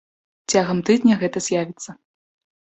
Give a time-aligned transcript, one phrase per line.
[0.53, 1.91] Цягам тыдня гэта з'явіцца.